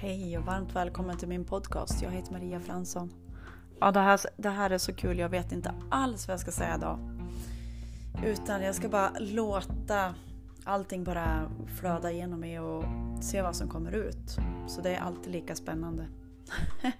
Hej 0.00 0.38
och 0.38 0.44
varmt 0.44 0.76
välkommen 0.76 1.16
till 1.18 1.28
min 1.28 1.44
podcast. 1.44 2.02
Jag 2.02 2.10
heter 2.10 2.32
Maria 2.32 2.60
Fransson. 2.60 3.12
Ja, 3.80 3.90
det 3.90 4.00
här, 4.00 4.20
det 4.36 4.48
här 4.48 4.70
är 4.70 4.78
så 4.78 4.94
kul. 4.94 5.18
Jag 5.18 5.28
vet 5.28 5.52
inte 5.52 5.74
alls 5.90 6.28
vad 6.28 6.32
jag 6.32 6.40
ska 6.40 6.50
säga 6.50 6.74
idag. 6.76 6.98
Utan 8.24 8.62
jag 8.62 8.74
ska 8.74 8.88
bara 8.88 9.12
låta 9.18 10.14
allting 10.64 11.04
bara 11.04 11.50
flöda 11.80 12.10
igenom 12.10 12.40
mig 12.40 12.60
och 12.60 12.84
se 13.20 13.42
vad 13.42 13.56
som 13.56 13.68
kommer 13.68 13.92
ut. 13.92 14.36
Så 14.66 14.80
det 14.80 14.94
är 14.94 15.00
alltid 15.00 15.32
lika 15.32 15.54
spännande. 15.54 16.06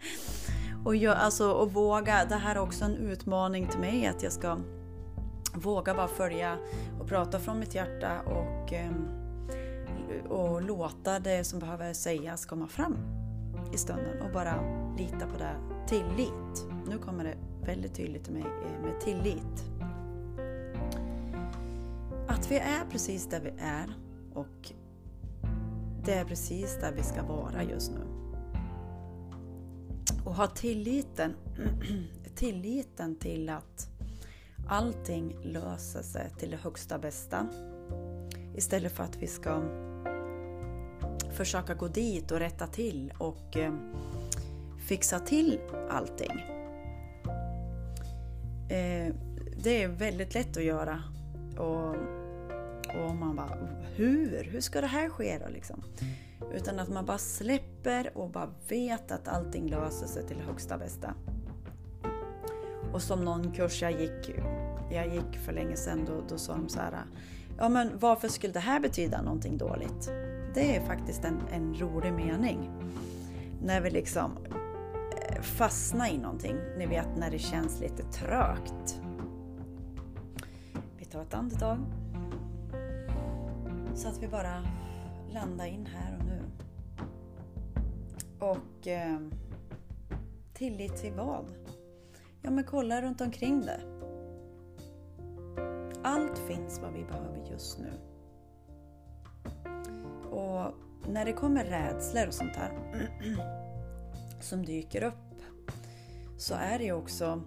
och, 0.84 0.96
jag, 0.96 1.16
alltså, 1.16 1.52
och 1.52 1.72
våga, 1.72 2.24
det 2.24 2.36
här 2.36 2.56
är 2.56 2.60
också 2.60 2.84
en 2.84 2.96
utmaning 2.96 3.68
till 3.68 3.80
mig 3.80 4.06
att 4.06 4.22
jag 4.22 4.32
ska 4.32 4.58
våga 5.54 5.94
bara 5.94 6.08
följa 6.08 6.56
och 7.00 7.08
prata 7.08 7.38
från 7.38 7.58
mitt 7.58 7.74
hjärta 7.74 8.20
och 8.20 8.72
ehm, 8.72 9.27
och 10.28 10.62
låta 10.62 11.18
det 11.18 11.44
som 11.44 11.58
behöver 11.58 11.92
sägas 11.92 12.46
komma 12.46 12.66
fram 12.66 12.96
i 13.74 13.78
stunden 13.78 14.22
och 14.22 14.32
bara 14.32 14.54
lita 14.98 15.26
på 15.26 15.38
det. 15.38 15.56
Tillit. 15.88 16.66
Nu 16.88 16.98
kommer 16.98 17.24
det 17.24 17.36
väldigt 17.66 17.94
tydligt 17.94 18.24
till 18.24 18.32
mig 18.32 18.44
med 18.82 19.00
tillit. 19.00 19.64
Att 22.28 22.50
vi 22.50 22.56
är 22.56 22.84
precis 22.90 23.26
där 23.26 23.40
vi 23.40 23.52
är 23.58 23.94
och 24.34 24.72
det 26.04 26.14
är 26.14 26.24
precis 26.24 26.78
där 26.80 26.92
vi 26.92 27.02
ska 27.02 27.22
vara 27.22 27.62
just 27.62 27.92
nu. 27.92 28.00
Och 30.24 30.34
ha 30.34 30.46
tilliten, 30.46 31.34
tilliten 32.34 33.16
till 33.16 33.48
att 33.48 33.88
allting 34.68 35.36
löser 35.42 36.02
sig 36.02 36.30
till 36.38 36.50
det 36.50 36.56
högsta 36.56 36.98
bästa. 36.98 37.46
Istället 38.54 38.92
för 38.92 39.04
att 39.04 39.16
vi 39.16 39.26
ska 39.26 39.62
försöka 41.38 41.74
gå 41.74 41.88
dit 41.88 42.30
och 42.30 42.38
rätta 42.38 42.66
till 42.66 43.12
och 43.18 43.56
eh, 43.56 43.74
fixa 44.88 45.18
till 45.18 45.60
allting. 45.90 46.40
Eh, 48.68 49.14
det 49.62 49.82
är 49.82 49.88
väldigt 49.88 50.34
lätt 50.34 50.56
att 50.56 50.64
göra. 50.64 51.02
Och, 51.58 51.94
och 53.02 53.14
man 53.14 53.36
bara, 53.36 53.58
hur? 53.94 54.44
Hur 54.44 54.60
ska 54.60 54.80
det 54.80 54.86
här 54.86 55.08
ske 55.08 55.38
då 55.38 55.48
liksom? 55.48 55.82
Utan 56.54 56.78
att 56.78 56.88
man 56.88 57.06
bara 57.06 57.18
släpper 57.18 58.18
och 58.18 58.30
bara 58.30 58.50
vet 58.68 59.12
att 59.12 59.28
allting 59.28 59.70
löser 59.70 60.06
sig 60.06 60.26
till 60.26 60.40
högsta 60.40 60.78
bästa. 60.78 61.14
Och 62.92 63.02
som 63.02 63.24
någon 63.24 63.52
kurs 63.52 63.82
jag 63.82 64.00
gick, 64.00 64.30
jag 64.90 65.14
gick 65.14 65.36
för 65.44 65.52
länge 65.52 65.76
sedan, 65.76 66.04
då, 66.06 66.24
då 66.28 66.38
sa 66.38 66.52
de 66.52 66.68
så 66.68 66.78
här, 66.78 66.98
ja 67.58 67.68
men 67.68 67.90
varför 67.98 68.28
skulle 68.28 68.52
det 68.52 68.60
här 68.60 68.80
betyda 68.80 69.22
någonting 69.22 69.58
dåligt? 69.58 70.10
Det 70.54 70.76
är 70.76 70.80
faktiskt 70.80 71.24
en, 71.24 71.40
en 71.52 71.74
rolig 71.74 72.12
mening. 72.12 72.70
När 73.62 73.80
vi 73.80 73.90
liksom 73.90 74.32
eh, 74.46 75.40
fastnar 75.40 76.08
i 76.08 76.18
någonting. 76.18 76.56
Ni 76.78 76.86
vet 76.86 77.16
när 77.16 77.30
det 77.30 77.38
känns 77.38 77.80
lite 77.80 78.02
trögt. 78.02 79.00
Vi 80.98 81.04
tar 81.04 81.22
ett 81.22 81.34
andetag. 81.34 81.78
Så 83.94 84.08
att 84.08 84.22
vi 84.22 84.28
bara 84.28 84.62
landar 85.30 85.66
in 85.66 85.86
här 85.86 86.18
och 86.18 86.24
nu. 86.24 86.40
Och 88.38 88.86
eh, 88.86 89.18
tillit 90.54 90.96
till 90.96 91.12
vad? 91.12 91.44
Ja 92.42 92.50
men 92.50 92.64
kolla 92.64 93.02
runt 93.02 93.20
omkring 93.20 93.60
det. 93.60 93.80
Allt 96.02 96.38
finns 96.38 96.80
vad 96.82 96.92
vi 96.92 97.04
behöver 97.04 97.50
just 97.50 97.78
nu. 97.78 97.90
När 101.08 101.24
det 101.24 101.32
kommer 101.32 101.64
rädslor 101.64 102.26
och 102.26 102.34
sånt 102.34 102.56
här 102.56 102.72
som 104.40 104.64
dyker 104.64 105.02
upp 105.02 105.14
så 106.38 106.54
är 106.54 106.78
det 106.78 106.84
ju 106.84 106.92
också, 106.92 107.42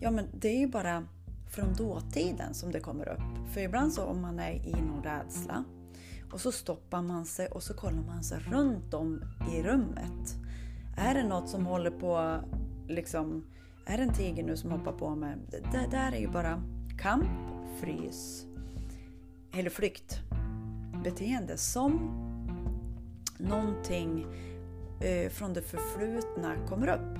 ja 0.00 0.10
men 0.10 0.28
det 0.32 0.48
är 0.48 0.58
ju 0.58 0.66
bara 0.66 1.06
från 1.50 1.74
dåtiden 1.74 2.54
som 2.54 2.72
det 2.72 2.80
kommer 2.80 3.08
upp. 3.08 3.52
För 3.54 3.60
ibland 3.60 3.92
så 3.92 4.04
om 4.04 4.22
man 4.22 4.38
är 4.38 4.52
i 4.52 4.72
någon 4.72 5.02
rädsla 5.02 5.64
och 6.32 6.40
så 6.40 6.52
stoppar 6.52 7.02
man 7.02 7.24
sig 7.24 7.48
och 7.48 7.62
så 7.62 7.74
kollar 7.74 8.02
man 8.02 8.22
sig 8.22 8.38
runt 8.38 8.94
om 8.94 9.22
i 9.54 9.62
rummet. 9.62 10.36
Är 10.96 11.14
det 11.14 11.22
något 11.22 11.48
som 11.48 11.66
håller 11.66 11.90
på, 11.90 12.40
liksom, 12.88 13.44
är 13.86 13.96
det 13.96 14.02
en 14.02 14.14
tiger 14.14 14.42
nu 14.42 14.56
som 14.56 14.70
hoppar 14.70 14.92
på 14.92 15.14
mig? 15.14 15.36
Det 15.50 15.86
där 15.90 16.12
är 16.12 16.20
ju 16.20 16.28
bara 16.28 16.62
kamp, 16.98 17.30
frys 17.80 18.46
eller 19.52 19.70
flykt 19.70 20.20
beteende 21.04 21.56
som 21.56 22.31
någonting 23.42 24.26
eh, 25.00 25.30
från 25.30 25.52
det 25.52 25.62
förflutna 25.62 26.54
kommer 26.68 26.88
upp. 26.88 27.18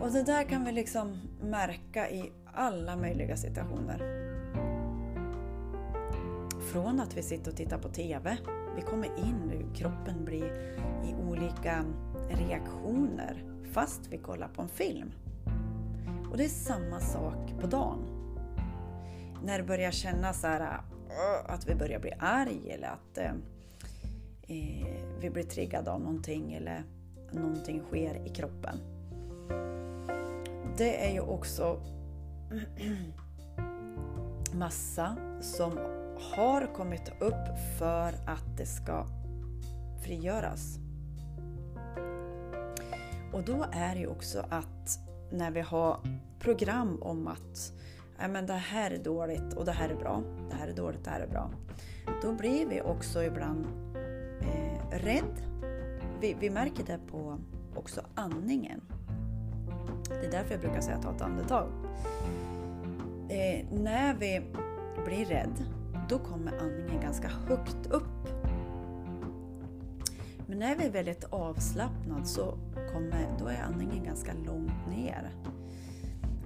Och 0.00 0.12
det 0.12 0.22
där 0.22 0.44
kan 0.44 0.64
vi 0.64 0.72
liksom 0.72 1.16
märka 1.40 2.10
i 2.10 2.32
alla 2.54 2.96
möjliga 2.96 3.36
situationer. 3.36 4.22
Från 6.72 7.00
att 7.00 7.16
vi 7.16 7.22
sitter 7.22 7.50
och 7.50 7.56
tittar 7.56 7.78
på 7.78 7.88
TV, 7.88 8.36
vi 8.76 8.82
kommer 8.82 9.06
in, 9.06 9.70
kroppen 9.74 10.24
blir 10.24 10.46
i 11.04 11.14
olika 11.28 11.84
reaktioner 12.30 13.44
fast 13.72 14.00
vi 14.10 14.18
kollar 14.18 14.48
på 14.48 14.62
en 14.62 14.68
film. 14.68 15.12
Och 16.30 16.36
det 16.36 16.44
är 16.44 16.48
samma 16.48 17.00
sak 17.00 17.60
på 17.60 17.66
dagen. 17.66 17.98
När 19.44 19.58
det 19.58 19.64
börjar 19.64 19.90
kännas 19.90 20.40
så 20.40 20.46
här, 20.46 20.80
att 21.46 21.68
vi 21.68 21.74
börjar 21.74 21.98
bli 21.98 22.12
arg 22.18 22.70
eller 22.70 22.88
att 22.88 23.18
eh, 23.18 23.32
eh, 24.48 24.86
vi 25.20 25.30
blir 25.30 25.42
triggade 25.42 25.90
av 25.90 26.00
någonting 26.00 26.52
eller 26.52 26.82
någonting 27.30 27.82
sker 27.88 28.26
i 28.26 28.28
kroppen. 28.28 28.76
Det 30.76 31.06
är 31.06 31.12
ju 31.12 31.20
också 31.20 31.80
massa 34.54 35.16
som 35.40 35.78
har 36.34 36.74
kommit 36.74 37.12
upp 37.20 37.78
för 37.78 38.12
att 38.26 38.56
det 38.56 38.66
ska 38.66 39.06
frigöras. 40.04 40.78
Och 43.32 43.42
då 43.42 43.66
är 43.72 43.94
det 43.94 44.00
ju 44.00 44.06
också 44.06 44.46
att 44.48 44.98
när 45.30 45.50
vi 45.50 45.60
har 45.60 46.00
program 46.38 47.02
om 47.02 47.26
att 47.26 47.72
men 48.28 48.46
det 48.46 48.52
här 48.52 48.90
är 48.90 48.98
dåligt 48.98 49.52
och 49.54 49.64
det 49.64 49.72
här 49.72 49.88
är 49.88 49.94
bra, 49.94 50.22
det 50.50 50.56
här 50.56 50.68
är 50.68 50.72
dåligt, 50.72 51.04
det 51.04 51.10
här 51.10 51.20
är 51.20 51.26
bra. 51.26 51.50
Då 52.22 52.32
blir 52.32 52.66
vi 52.66 52.80
också 52.80 53.22
ibland 53.22 53.66
eh, 54.42 54.98
rädd. 54.98 55.42
Vi, 56.20 56.36
vi 56.40 56.50
märker 56.50 56.84
det 56.84 56.98
på 57.10 57.38
också 57.74 58.00
andningen. 58.14 58.80
Det 60.08 60.26
är 60.26 60.30
därför 60.30 60.50
jag 60.50 60.60
brukar 60.60 60.80
säga 60.80 60.98
ta 61.02 61.14
ett 61.14 61.22
andetag. 61.22 61.68
Eh, 63.28 63.66
när 63.70 64.14
vi 64.14 64.42
blir 65.04 65.24
rädd, 65.24 65.64
då 66.08 66.18
kommer 66.18 66.58
andningen 66.58 67.00
ganska 67.02 67.28
högt 67.28 67.86
upp. 67.90 68.28
Men 70.46 70.58
när 70.58 70.76
vi 70.76 70.84
är 70.84 70.90
väldigt 70.90 71.24
avslappnade 71.24 72.24
så 72.24 72.54
kommer, 72.92 73.26
då 73.38 73.46
är 73.46 73.62
andningen 73.62 74.04
ganska 74.04 74.32
långt 74.32 74.88
ner. 74.88 75.30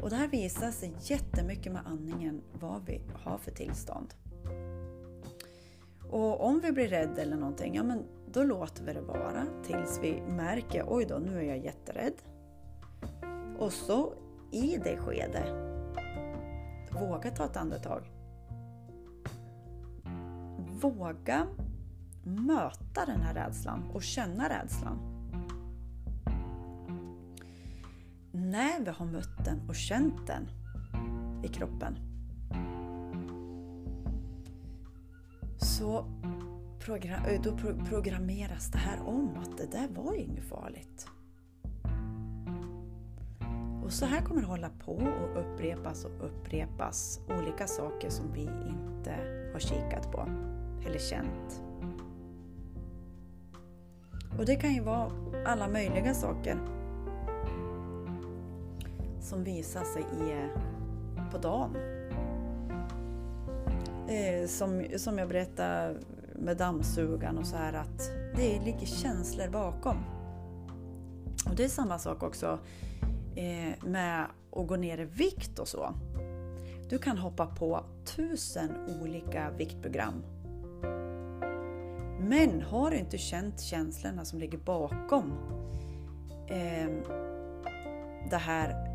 Och 0.06 0.10
det 0.10 0.16
här 0.16 0.28
visar 0.28 0.70
sig 0.70 0.92
jättemycket 1.00 1.72
med 1.72 1.82
andningen 1.86 2.42
vad 2.60 2.86
vi 2.86 3.00
har 3.14 3.38
för 3.38 3.50
tillstånd. 3.50 4.14
Och 6.10 6.46
om 6.46 6.60
vi 6.60 6.72
blir 6.72 6.88
rädda 6.88 7.22
eller 7.22 7.36
någonting, 7.36 7.74
ja 7.74 7.82
men 7.82 8.04
då 8.32 8.42
låter 8.42 8.84
vi 8.84 8.92
det 8.92 9.00
vara 9.00 9.46
tills 9.64 10.00
vi 10.02 10.22
märker 10.22 10.84
oj 10.86 11.04
då, 11.04 11.18
nu 11.18 11.38
är 11.38 11.42
jag 11.42 11.58
jätterädd. 11.58 12.12
Och 13.58 13.72
så 13.72 14.12
i 14.52 14.76
det 14.76 14.96
skedet, 14.96 15.48
våga 16.92 17.30
ta 17.30 17.44
ett 17.44 17.56
andetag. 17.56 18.10
Våga 20.80 21.46
möta 22.22 23.06
den 23.06 23.20
här 23.20 23.34
rädslan 23.34 23.90
och 23.94 24.02
känna 24.02 24.48
rädslan. 24.48 25.15
När 28.56 28.80
vi 28.80 28.90
har 28.90 29.06
mött 29.06 29.44
den 29.44 29.60
och 29.68 29.74
känt 29.74 30.26
den 30.26 30.48
i 31.44 31.48
kroppen 31.48 31.98
så 35.56 35.98
eh, 36.88 37.42
då 37.42 37.56
programmeras 37.88 38.70
det 38.70 38.78
här 38.78 39.00
om 39.06 39.36
att 39.36 39.58
det 39.58 39.72
där 39.72 39.88
var 39.88 40.14
inget 40.14 40.44
farligt. 40.44 41.08
Och 43.84 43.92
så 43.92 44.06
här 44.06 44.20
kommer 44.20 44.40
det 44.40 44.46
hålla 44.46 44.70
på 44.84 44.92
och 44.92 45.40
upprepas 45.40 46.04
och 46.04 46.24
upprepas 46.24 47.20
olika 47.38 47.66
saker 47.66 48.10
som 48.10 48.32
vi 48.32 48.42
inte 48.42 49.14
har 49.52 49.60
kikat 49.60 50.12
på 50.12 50.28
eller 50.86 50.98
känt. 50.98 51.62
Och 54.38 54.46
det 54.46 54.56
kan 54.56 54.74
ju 54.74 54.80
vara 54.80 55.12
alla 55.46 55.68
möjliga 55.68 56.14
saker 56.14 56.58
som 59.26 59.44
visar 59.44 59.84
sig 59.84 60.02
i, 60.02 60.48
på 61.32 61.38
dagen. 61.38 61.76
Eh, 64.08 64.46
som, 64.46 64.86
som 64.96 65.18
jag 65.18 65.28
berättade 65.28 65.96
med 66.34 66.56
dammsugaren 66.56 67.38
och 67.38 67.46
så 67.46 67.56
här 67.56 67.72
att 67.72 68.10
det 68.36 68.60
ligger 68.64 68.86
känslor 68.86 69.48
bakom. 69.48 69.96
Och 71.48 71.56
det 71.56 71.64
är 71.64 71.68
samma 71.68 71.98
sak 71.98 72.22
också 72.22 72.58
eh, 73.36 73.84
med 73.88 74.26
att 74.52 74.66
gå 74.66 74.76
ner 74.76 74.98
i 74.98 75.04
vikt 75.04 75.58
och 75.58 75.68
så. 75.68 75.94
Du 76.88 76.98
kan 76.98 77.18
hoppa 77.18 77.46
på 77.46 77.80
tusen 78.04 78.70
olika 79.02 79.50
viktprogram. 79.50 80.22
Men 82.20 82.62
har 82.62 82.90
du 82.90 82.96
inte 82.96 83.18
känt 83.18 83.60
känslorna 83.60 84.24
som 84.24 84.38
ligger 84.38 84.58
bakom 84.58 85.32
eh, 86.48 86.88
det 88.30 88.36
här 88.36 88.85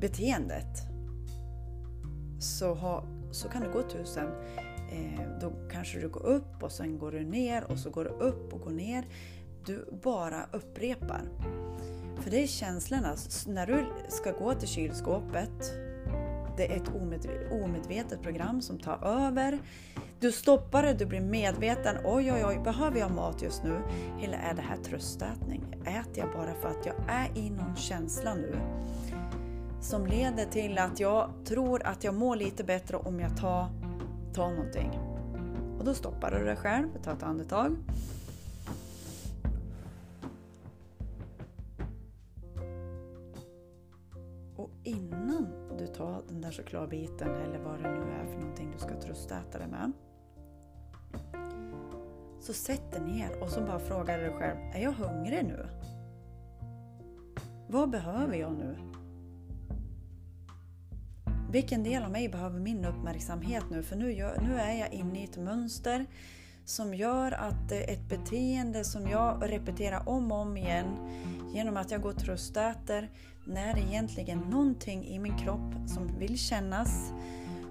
beteendet 0.00 0.88
så, 2.40 2.74
ha, 2.74 3.04
så 3.30 3.48
kan 3.48 3.62
det 3.62 3.68
gå 3.68 3.82
tusen. 3.82 4.26
Eh, 4.92 5.20
då 5.40 5.52
kanske 5.70 6.00
du 6.00 6.08
går 6.08 6.26
upp 6.26 6.62
och 6.62 6.72
sen 6.72 6.98
går 6.98 7.12
du 7.12 7.24
ner 7.24 7.64
och 7.64 7.78
så 7.78 7.90
går 7.90 8.04
du 8.04 8.10
upp 8.10 8.52
och 8.52 8.60
går 8.60 8.70
ner. 8.70 9.04
Du 9.66 9.88
bara 10.02 10.46
upprepar. 10.52 11.22
För 12.20 12.30
det 12.30 12.42
är 12.42 12.46
känslorna. 12.46 13.16
När 13.46 13.66
du 13.66 13.86
ska 14.08 14.32
gå 14.32 14.54
till 14.54 14.68
kylskåpet, 14.68 15.72
det 16.56 16.72
är 16.72 16.76
ett 16.76 16.90
omedvetet 17.50 18.22
program 18.22 18.62
som 18.62 18.78
tar 18.78 19.04
över. 19.04 19.58
Du 20.20 20.32
stoppar 20.32 20.82
det, 20.82 20.94
du 20.94 21.06
blir 21.06 21.20
medveten. 21.20 21.96
Oj, 22.04 22.32
oj, 22.32 22.44
oj, 22.46 22.60
behöver 22.64 22.98
jag 22.98 23.10
mat 23.10 23.42
just 23.42 23.64
nu? 23.64 23.76
Eller 24.22 24.38
är 24.38 24.54
det 24.54 24.62
här 24.62 24.76
tröstätning? 24.76 25.76
Äter 25.80 26.18
jag 26.18 26.32
bara 26.32 26.54
för 26.54 26.68
att 26.68 26.86
jag 26.86 26.94
är 27.08 27.38
i 27.38 27.50
någon 27.50 27.76
känsla 27.76 28.34
nu? 28.34 28.56
Som 29.80 30.06
leder 30.06 30.44
till 30.44 30.78
att 30.78 31.00
jag 31.00 31.30
tror 31.44 31.86
att 31.86 32.04
jag 32.04 32.14
mår 32.14 32.36
lite 32.36 32.64
bättre 32.64 32.96
om 32.96 33.20
jag 33.20 33.36
tar, 33.36 33.66
tar 34.34 34.50
någonting. 34.50 34.90
Och 35.78 35.84
då 35.84 35.94
stoppar 35.94 36.30
du 36.30 36.44
dig 36.44 36.56
själv, 36.56 36.88
tar 37.02 37.12
ett 37.12 37.22
andetag. 37.22 37.76
Och 44.56 44.70
innan 44.84 45.46
du 45.78 45.86
tar 45.86 46.22
den 46.28 46.40
där 46.40 46.52
chokladbiten 46.52 47.28
eller 47.28 47.58
vad 47.58 47.82
det 47.82 47.90
nu 47.90 48.12
är 48.12 48.26
för 48.26 48.40
någonting 48.40 48.70
du 48.72 48.78
ska 48.78 49.00
tröstäta 49.00 49.58
dig 49.58 49.68
med. 49.68 49.92
Så 52.40 52.52
sätt 52.52 52.92
dig 52.92 53.00
ner 53.00 53.42
och 53.42 53.50
så 53.50 53.60
bara 53.60 53.78
frågar 53.78 54.18
dig 54.18 54.30
själv, 54.30 54.58
är 54.74 54.82
jag 54.82 54.92
hungrig 54.92 55.44
nu? 55.44 55.66
Vad 57.68 57.90
behöver 57.90 58.36
jag 58.36 58.52
nu? 58.52 58.76
Vilken 61.50 61.82
del 61.82 62.02
av 62.02 62.10
mig 62.10 62.28
behöver 62.28 62.60
min 62.60 62.84
uppmärksamhet 62.84 63.64
nu? 63.70 63.82
För 63.82 63.96
nu, 63.96 64.12
gör, 64.12 64.40
nu 64.40 64.58
är 64.58 64.72
jag 64.72 64.92
inne 64.92 65.20
i 65.20 65.24
ett 65.24 65.36
mönster 65.36 66.06
som 66.64 66.94
gör 66.94 67.32
att 67.32 67.72
eh, 67.72 67.78
ett 67.78 68.08
beteende 68.08 68.84
som 68.84 69.08
jag 69.08 69.52
repeterar 69.52 70.08
om 70.08 70.32
och 70.32 70.38
om 70.38 70.56
igen 70.56 70.86
genom 71.54 71.76
att 71.76 71.90
jag 71.90 72.02
går 72.02 72.10
och 72.10 72.18
tröstäter 72.18 73.10
när 73.44 73.74
det 73.74 73.80
egentligen 73.80 74.38
någonting 74.38 75.06
i 75.06 75.18
min 75.18 75.38
kropp 75.38 75.74
som 75.86 76.18
vill 76.18 76.38
kännas 76.38 77.12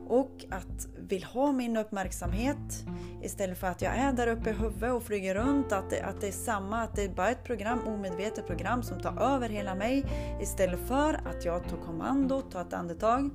och 0.07 0.45
att 0.49 0.87
vill 0.97 1.23
ha 1.23 1.51
min 1.51 1.77
uppmärksamhet 1.77 2.85
istället 3.21 3.57
för 3.57 3.67
att 3.67 3.81
jag 3.81 3.95
är 3.95 4.13
där 4.13 4.27
uppe 4.27 4.49
i 4.49 4.53
huvudet 4.53 4.93
och 4.93 5.03
flyger 5.03 5.35
runt. 5.35 5.71
Att 5.71 5.89
det, 5.89 6.01
att 6.01 6.21
det 6.21 6.27
är 6.27 6.31
samma, 6.31 6.81
att 6.81 6.95
det 6.95 7.03
är 7.03 7.09
bara 7.09 7.29
ett 7.29 7.43
program, 7.43 7.79
omedvetet 7.87 8.47
program 8.47 8.83
som 8.83 9.01
tar 9.01 9.21
över 9.21 9.49
hela 9.49 9.75
mig 9.75 10.05
istället 10.41 10.87
för 10.87 11.13
att 11.13 11.45
jag 11.45 11.69
tar 11.69 11.77
kommando, 11.77 12.41
tar 12.41 12.61
ett 12.61 12.73
andetag. 12.73 13.31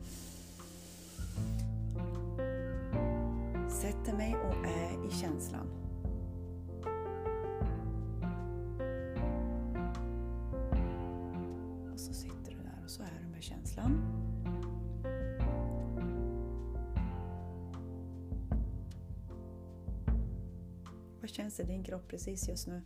Sätter 3.69 4.13
mig 4.17 4.37
och 4.37 4.67
är 4.67 5.07
i 5.07 5.11
känslan. 5.11 5.67
Och 11.93 12.01
så 12.01 12.15
sitter 12.15 12.53
du 12.53 12.63
där 12.63 12.85
och 12.85 12.91
så 12.91 13.03
är 13.03 13.21
du 13.23 13.29
med 13.29 13.43
känslan. 13.43 14.03
Vad 21.21 21.31
känns 21.31 21.61
i 21.61 21.65
din 21.65 21.85
kropp 21.85 22.09
precis 22.09 22.49
just 22.49 22.67
nu? 22.67 22.83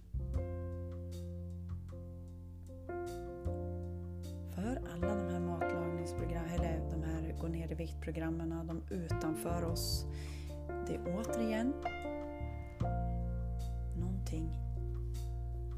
Viktprogrammen, 7.87 8.67
de 8.67 8.95
utanför 8.95 9.65
oss. 9.65 10.05
Det 10.87 10.95
är 10.95 11.01
återigen 11.17 11.73
någonting 14.01 14.51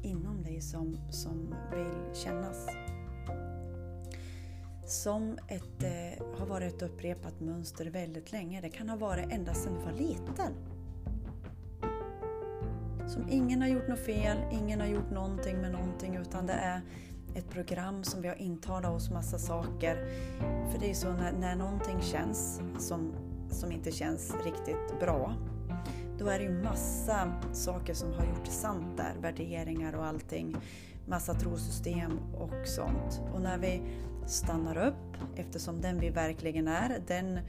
inom 0.03 0.43
dig 0.43 0.61
som, 0.61 0.97
som 1.09 1.55
vill 1.71 2.15
kännas. 2.23 2.67
Som 4.85 5.37
ett, 5.47 5.83
eh, 5.83 6.37
har 6.39 6.45
varit 6.45 6.73
ett 6.73 6.81
upprepat 6.81 7.39
mönster 7.39 7.85
väldigt 7.85 8.31
länge. 8.31 8.61
Det 8.61 8.69
kan 8.69 8.89
ha 8.89 8.97
varit 8.97 9.31
ända 9.31 9.53
sedan 9.53 9.73
du 9.73 9.79
var 9.79 9.91
liten. 9.91 10.53
Som 13.07 13.29
ingen 13.29 13.61
har 13.61 13.69
gjort 13.69 13.87
något 13.87 14.05
fel, 14.05 14.37
ingen 14.51 14.79
har 14.79 14.87
gjort 14.87 15.11
någonting 15.11 15.57
med 15.61 15.71
någonting 15.71 16.15
utan 16.15 16.45
det 16.45 16.53
är 16.53 16.81
ett 17.39 17.49
program 17.49 18.03
som 18.03 18.21
vi 18.21 18.27
har 18.27 18.35
intalat 18.35 18.91
oss 18.91 19.09
massa 19.09 19.39
saker. 19.39 19.95
För 20.71 20.79
det 20.79 20.85
är 20.85 20.89
ju 20.89 20.95
så 20.95 21.13
när, 21.13 21.31
när 21.31 21.55
någonting 21.55 22.01
känns 22.01 22.61
som, 22.79 23.13
som 23.49 23.71
inte 23.71 23.91
känns 23.91 24.35
riktigt 24.45 24.99
bra 24.99 25.35
då 26.19 26.27
är 26.27 26.39
det 26.39 26.45
ju 26.45 26.63
massa 26.63 27.31
saker 27.53 27.93
som 27.93 28.13
har 28.13 28.25
gjort 28.25 28.45
det 28.45 28.51
sant 28.51 28.97
där, 28.97 29.13
värderingar 29.21 29.95
och 29.95 30.05
allting. 30.05 30.55
Massa 31.05 31.33
trosystem 31.33 32.19
och 32.33 32.67
sånt. 32.67 33.21
Och 33.33 33.41
när 33.41 33.57
vi 33.57 33.81
stannar 34.27 34.87
upp, 34.87 35.17
eftersom 35.35 35.81
den 35.81 35.99
vi 35.99 36.09
verkligen 36.09 36.67
är, 36.67 37.01
den, 37.07 37.39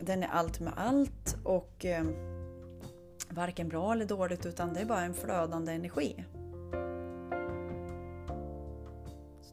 den 0.00 0.22
är 0.22 0.28
allt 0.28 0.60
med 0.60 0.72
allt 0.76 1.36
och 1.44 1.84
eh, 1.84 2.04
varken 3.28 3.68
bra 3.68 3.92
eller 3.92 4.06
dåligt 4.06 4.46
utan 4.46 4.74
det 4.74 4.80
är 4.80 4.86
bara 4.86 5.02
en 5.02 5.14
flödande 5.14 5.72
energi. 5.72 6.24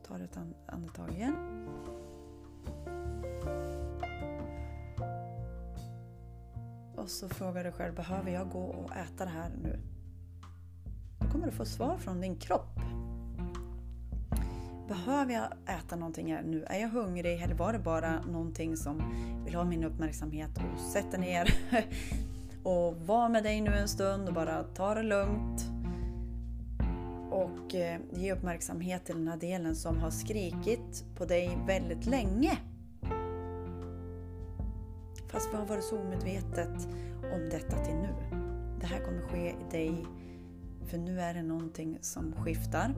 Tar 0.04 0.20
ett 0.20 0.38
andetag 0.66 1.12
igen. 1.12 1.36
Och 6.96 7.10
så 7.10 7.30
frågar 7.30 7.64
du 7.64 7.72
själv, 7.72 7.96
behöver 7.96 8.32
jag 8.32 8.50
gå 8.50 8.64
och 8.64 8.92
äta 8.96 9.26
det 9.26 9.32
här 9.32 9.52
nu? 9.64 9.80
Då 11.20 11.28
kommer 11.28 11.46
du 11.46 11.52
få 11.52 11.66
svar 11.66 11.98
från 11.98 12.22
din 12.22 12.36
kropp. 12.36 12.80
Behöver 14.88 15.34
jag 15.34 15.78
äta 15.78 15.96
någonting 15.96 16.34
här 16.34 16.44
nu? 16.44 16.64
Är 16.64 16.80
jag 16.80 16.90
hungrig 16.90 17.42
eller 17.42 17.56
var 17.56 17.74
det 17.74 17.80
bara 17.80 18.22
någonting 18.22 18.78
som 18.78 19.02
vill 19.46 19.56
ha 19.56 19.64
min 19.64 19.84
uppmärksamhet 19.84 20.50
och 20.58 20.80
sätta 20.80 21.18
ner 21.18 21.54
och 22.64 22.98
var 22.98 23.30
med 23.30 23.44
dig 23.44 23.62
nu 23.62 23.72
en 23.76 23.88
stund 23.88 24.28
och 24.28 24.34
bara 24.34 24.64
ta 24.64 24.94
det 24.94 25.04
lugnt. 25.04 25.73
Och 27.34 27.76
eh, 27.76 28.00
ge 28.12 28.34
uppmärksamhet 28.34 29.06
till 29.06 29.16
den 29.16 29.28
här 29.28 29.38
delen 29.38 29.76
som 29.76 29.98
har 29.98 30.10
skrikit 30.10 31.06
på 31.16 31.26
dig 31.26 31.58
väldigt 31.68 32.06
länge. 32.06 32.58
Fast 35.28 35.54
vi 35.54 35.58
har 35.58 35.66
varit 35.66 35.84
så 35.84 36.00
omedvetet 36.00 36.88
om 37.34 37.50
detta 37.52 37.78
till 37.78 37.96
nu. 37.96 38.16
Det 38.80 38.86
här 38.86 39.06
kommer 39.06 39.22
ske 39.22 39.50
i 39.50 39.72
dig, 39.72 40.06
för 40.86 40.98
nu 40.98 41.20
är 41.20 41.34
det 41.34 41.44
någonting 41.44 41.98
som 42.02 42.34
skiftar. 42.34 42.96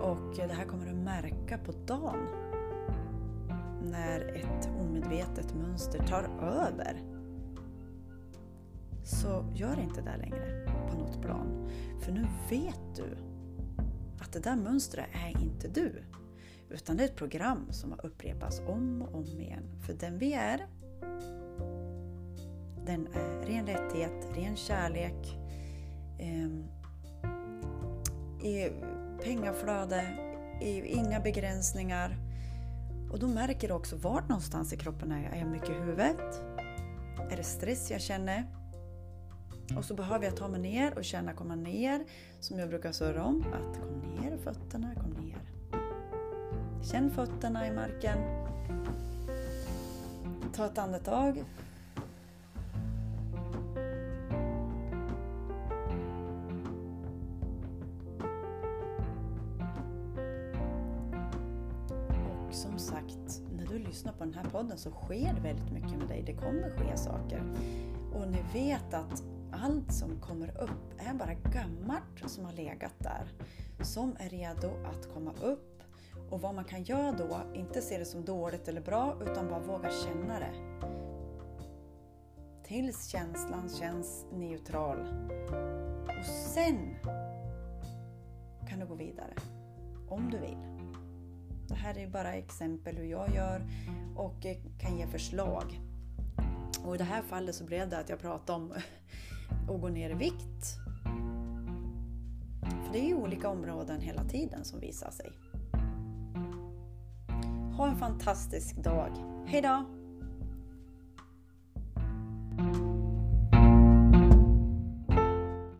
Och 0.00 0.38
eh, 0.38 0.48
det 0.48 0.54
här 0.54 0.64
kommer 0.64 0.86
du 0.86 0.94
märka 0.94 1.58
på 1.58 1.72
dagen 1.86 2.26
när 3.82 4.20
ett 4.20 4.68
omedvetet 4.80 5.54
mönster 5.54 5.98
tar 5.98 6.22
över 6.42 7.09
så 9.10 9.44
gör 9.54 9.80
inte 9.80 10.00
det 10.00 10.16
längre 10.16 10.66
på 10.90 10.96
något 10.96 11.22
plan. 11.22 11.68
För 12.00 12.12
nu 12.12 12.26
vet 12.50 12.96
du 12.96 13.16
att 14.20 14.32
det 14.32 14.40
där 14.40 14.56
mönstret 14.56 15.06
är 15.12 15.42
inte 15.42 15.68
du. 15.68 16.02
Utan 16.68 16.96
det 16.96 17.02
är 17.02 17.08
ett 17.08 17.16
program 17.16 17.66
som 17.70 17.90
har 17.90 18.06
upprepats 18.06 18.60
om 18.66 19.02
och 19.02 19.14
om 19.14 19.40
igen. 19.40 19.80
För 19.86 19.92
den 19.94 20.18
vi 20.18 20.32
är, 20.32 20.66
den 22.86 23.06
är 23.14 23.46
ren 23.46 23.66
rättighet, 23.66 24.28
ren 24.36 24.56
kärlek, 24.56 25.38
eh, 26.18 26.50
i 28.48 28.72
pengaflöde, 29.24 30.02
i 30.60 30.86
inga 30.86 31.20
begränsningar 31.20 32.16
och 33.10 33.18
då 33.18 33.28
märker 33.28 33.68
du 33.68 33.74
också 33.74 33.96
vart 33.96 34.28
någonstans 34.28 34.72
i 34.72 34.76
kroppen 34.76 35.12
är 35.12 35.22
jag. 35.22 35.32
Är 35.36 35.38
jag 35.38 35.48
mycket 35.48 35.70
i 35.70 35.72
huvudet? 35.72 36.42
Är 37.30 37.36
det 37.36 37.42
stress 37.42 37.90
jag 37.90 38.00
känner? 38.00 38.59
Och 39.76 39.84
så 39.84 39.94
behöver 39.94 40.24
jag 40.24 40.36
ta 40.36 40.48
mig 40.48 40.60
ner 40.60 40.98
och 40.98 41.04
känna 41.04 41.32
komma 41.32 41.54
ner, 41.54 42.04
som 42.40 42.58
jag 42.58 42.68
brukar 42.68 42.92
surra 42.92 43.24
om, 43.24 43.44
att 43.52 43.80
kom 43.80 43.98
ner 43.98 44.36
fötterna, 44.36 44.94
kom 44.94 45.10
ner. 45.10 45.38
Känn 46.82 47.10
fötterna 47.10 47.66
i 47.66 47.70
marken. 47.70 48.18
Ta 50.52 50.66
ett 50.66 50.78
andetag. 50.78 51.44
Och 62.48 62.54
som 62.54 62.78
sagt, 62.78 63.42
när 63.56 63.66
du 63.66 63.78
lyssnar 63.78 64.12
på 64.12 64.24
den 64.24 64.34
här 64.34 64.44
podden 64.44 64.78
så 64.78 64.90
sker 64.90 65.34
det 65.34 65.40
väldigt 65.40 65.72
mycket 65.72 65.98
med 65.98 66.08
dig. 66.08 66.22
Det 66.26 66.34
kommer 66.34 66.70
ske 66.70 66.96
saker. 66.96 67.42
Och 68.14 68.28
ni 68.28 68.42
vet 68.52 68.94
att 68.94 69.29
allt 69.52 69.92
som 69.92 70.20
kommer 70.20 70.62
upp 70.62 71.00
är 71.00 71.14
bara 71.14 71.34
gammalt 71.34 72.30
som 72.30 72.44
har 72.44 72.52
legat 72.52 72.94
där. 72.98 73.28
Som 73.82 74.16
är 74.18 74.28
redo 74.28 74.70
att 74.84 75.14
komma 75.14 75.32
upp. 75.42 75.82
Och 76.30 76.40
vad 76.40 76.54
man 76.54 76.64
kan 76.64 76.82
göra 76.82 77.12
då, 77.12 77.40
inte 77.54 77.82
se 77.82 77.98
det 77.98 78.04
som 78.04 78.24
dåligt 78.24 78.68
eller 78.68 78.80
bra, 78.80 79.16
utan 79.22 79.48
bara 79.48 79.60
våga 79.60 79.90
känna 79.90 80.38
det. 80.38 80.54
Tills 82.64 83.06
känslan 83.06 83.68
känns 83.68 84.26
neutral. 84.32 84.98
Och 86.06 86.26
sen 86.26 86.96
kan 88.68 88.80
du 88.80 88.86
gå 88.86 88.94
vidare. 88.94 89.34
Om 90.08 90.30
du 90.30 90.38
vill. 90.38 90.58
Det 91.68 91.74
här 91.74 91.98
är 91.98 92.06
bara 92.06 92.34
exempel 92.34 92.96
hur 92.96 93.04
jag 93.04 93.34
gör 93.34 93.66
och 94.16 94.46
kan 94.80 94.98
ge 94.98 95.06
förslag. 95.06 95.80
Och 96.84 96.94
i 96.94 96.98
det 96.98 97.04
här 97.04 97.22
fallet 97.22 97.54
så 97.54 97.64
blev 97.64 97.88
det 97.88 97.98
att 97.98 98.08
jag 98.08 98.18
pratade 98.18 98.58
om 98.58 98.72
och 99.68 99.80
gå 99.80 99.88
ner 99.88 100.10
i 100.10 100.14
vikt. 100.14 100.76
För 102.62 102.92
det 102.92 102.98
är 102.98 103.06
ju 103.06 103.14
olika 103.14 103.48
områden 103.48 104.00
hela 104.00 104.24
tiden 104.24 104.64
som 104.64 104.80
visar 104.80 105.10
sig. 105.10 105.32
Ha 107.76 107.88
en 107.88 107.96
fantastisk 107.96 108.76
dag. 108.76 109.10
Hejdå! 109.46 109.99